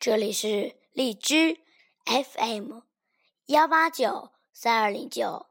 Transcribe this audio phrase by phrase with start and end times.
[0.00, 1.60] 这里是荔枝
[2.06, 2.80] FM
[3.44, 5.44] 幺八九三二零九。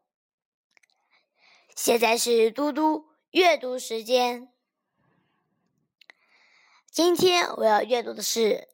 [1.75, 4.51] 现在是嘟嘟阅读时间。
[6.89, 8.39] 今天我要阅读的是《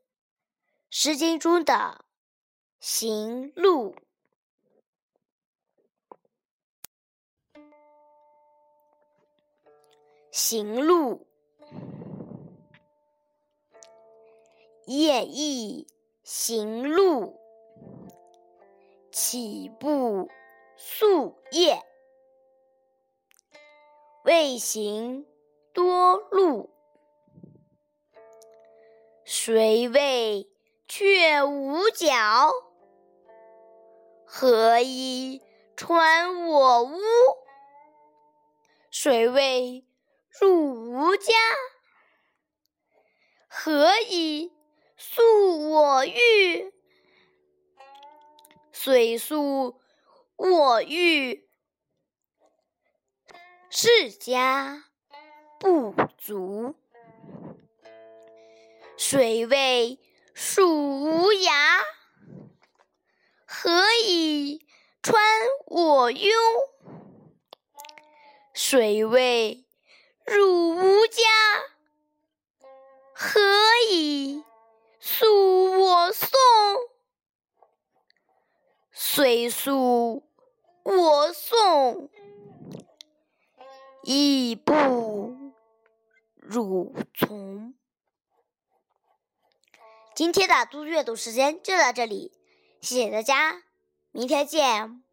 [0.89, 1.73] 诗经》中的
[2.79, 3.93] 《行路》。
[10.31, 11.34] 行路。
[14.87, 15.87] 夜意
[16.23, 17.39] 行路，
[19.11, 20.29] 起步
[20.77, 21.81] 宿夜。
[24.23, 25.25] 未行
[25.73, 26.69] 多路，
[29.23, 30.47] 谁谓
[30.87, 32.51] 却无脚？
[34.23, 35.41] 何以
[35.75, 36.99] 穿我屋？
[38.91, 39.83] 谁谓
[40.39, 41.33] 入吾家？
[43.47, 44.54] 何以？
[44.97, 46.73] 宿我欲，
[48.71, 49.79] 虽宿
[50.37, 51.47] 我欲，
[53.69, 54.85] 世家
[55.59, 56.75] 不足。
[58.97, 59.99] 水位
[60.33, 61.83] 属无涯？
[63.45, 64.65] 何以
[65.03, 65.21] 穿
[65.67, 66.31] 我庸？
[68.53, 69.65] 谁谓
[70.25, 71.21] 入吾家？
[79.15, 80.23] 虽宿
[80.83, 82.09] 我送，
[84.03, 85.53] 亦不
[86.35, 87.73] 汝从。
[90.13, 92.33] 今天的读阅读时间就到这里，
[92.81, 93.63] 谢谢大家，
[94.11, 95.04] 明天见。